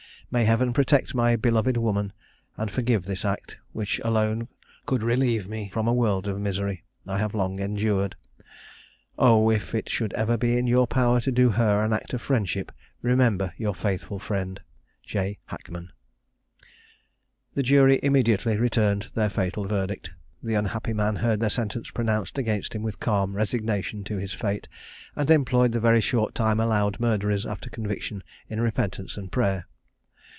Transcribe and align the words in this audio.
May 0.33 0.45
Heaven 0.45 0.71
protect 0.71 1.13
my 1.13 1.35
beloved 1.35 1.75
woman, 1.75 2.13
and 2.55 2.71
forgive 2.71 3.03
this 3.03 3.25
act, 3.25 3.57
which 3.73 3.99
alone 4.01 4.47
could 4.85 5.03
relieve 5.03 5.45
me 5.49 5.67
from 5.73 5.89
a 5.89 5.93
world 5.93 6.25
of 6.25 6.39
misery 6.39 6.85
I 7.05 7.17
have 7.17 7.35
long 7.35 7.59
endured! 7.59 8.15
Oh! 9.19 9.49
if 9.51 9.75
it 9.75 9.89
should 9.89 10.13
ever 10.13 10.37
be 10.37 10.57
in 10.57 10.67
your 10.67 10.87
power 10.87 11.19
to 11.19 11.33
do 11.33 11.49
her 11.49 11.83
an 11.83 11.91
act 11.91 12.13
of 12.13 12.21
friendship, 12.21 12.71
remember 13.01 13.51
your 13.57 13.75
faithful 13.75 14.19
friend, 14.19 14.61
"J. 15.03 15.39
HACKMAN." 15.47 15.91
The 17.55 17.63
jury 17.63 17.99
immediately 18.01 18.55
returned 18.55 19.09
their 19.13 19.29
fatal 19.29 19.65
verdict. 19.67 20.11
The 20.41 20.53
unhappy 20.55 20.93
man 20.93 21.17
heard 21.17 21.41
the 21.41 21.49
sentence 21.49 21.89
pronounced 21.89 22.37
against 22.37 22.73
him 22.73 22.83
with 22.83 23.01
calm 23.01 23.33
resignation 23.35 24.05
to 24.05 24.15
his 24.15 24.31
fate, 24.31 24.69
and 25.13 25.29
employed 25.29 25.73
the 25.73 25.81
very 25.81 25.99
short 25.99 26.33
time 26.33 26.61
allowed 26.61 27.01
murderers 27.01 27.45
after 27.45 27.69
conviction 27.69 28.23
in 28.49 28.61
repentance 28.61 29.17
and 29.17 29.29
prayer. 29.29 29.65